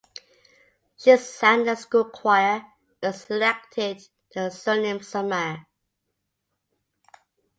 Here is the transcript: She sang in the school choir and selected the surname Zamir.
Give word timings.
She 0.97 1.15
sang 1.15 1.59
in 1.59 1.65
the 1.67 1.75
school 1.75 2.05
choir 2.05 2.65
and 3.03 3.13
selected 3.13 4.01
the 4.33 4.49
surname 4.49 4.97
Zamir. 5.01 5.67